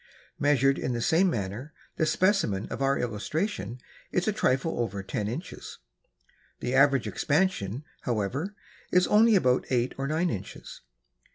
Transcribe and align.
Measured 0.39 0.79
in 0.79 0.93
the 0.93 0.99
same 1.01 1.29
manner, 1.29 1.73
the 1.97 2.07
specimen 2.07 2.67
of 2.69 2.81
our 2.81 2.97
illustration 2.97 3.79
is 4.11 4.27
a 4.27 4.33
trifle 4.33 4.79
over 4.79 5.03
ten 5.03 5.27
inches. 5.27 5.77
The 6.59 6.73
average 6.73 7.05
expansion, 7.05 7.83
however, 8.01 8.55
is 8.91 9.05
only 9.05 9.35
about 9.35 9.67
eight 9.69 9.93
or 9.99 10.07
nine 10.07 10.31
inches. 10.31 10.81